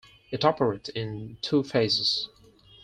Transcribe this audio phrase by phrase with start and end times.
[0.31, 2.27] It operates in two phases.